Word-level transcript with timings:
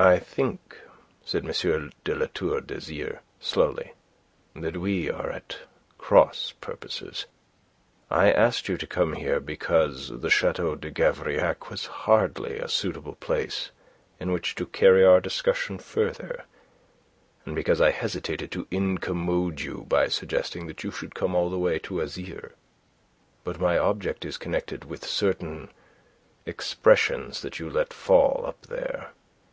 "I 0.00 0.20
think," 0.20 0.76
said 1.24 1.44
M. 1.44 1.90
de 2.04 2.14
La 2.14 2.26
Tour 2.32 2.60
d'Azyr, 2.60 3.18
slowly, 3.40 3.94
"that 4.54 4.76
we 4.76 5.10
are 5.10 5.28
at 5.32 5.62
cross 5.98 6.54
purposes. 6.60 7.26
I 8.08 8.30
asked 8.30 8.68
you 8.68 8.76
to 8.78 8.86
come 8.86 9.14
here 9.14 9.40
because 9.40 10.20
the 10.20 10.30
Chateau 10.30 10.76
de 10.76 10.92
Gavrillac 10.92 11.68
was 11.68 11.86
hardly 11.86 12.60
a 12.60 12.68
suitable 12.68 13.16
place 13.16 13.72
in 14.20 14.30
which 14.30 14.54
to 14.54 14.66
carry 14.66 15.04
our 15.04 15.20
discussion 15.20 15.78
further, 15.78 16.44
and 17.44 17.56
because 17.56 17.80
I 17.80 17.90
hesitated 17.90 18.52
to 18.52 18.68
incommode 18.70 19.60
you 19.62 19.84
by 19.88 20.06
suggesting 20.06 20.68
that 20.68 20.84
you 20.84 20.92
should 20.92 21.16
come 21.16 21.34
all 21.34 21.50
the 21.50 21.58
way 21.58 21.80
to 21.80 21.94
Azyr. 22.00 22.52
But 23.42 23.58
my 23.58 23.76
object 23.76 24.24
is 24.24 24.38
connected 24.38 24.84
with 24.84 25.04
certain 25.04 25.70
expressions 26.46 27.42
that 27.42 27.58
you 27.58 27.68
let 27.68 27.92
fall 27.92 28.44
up 28.46 28.62
there. 28.66 29.10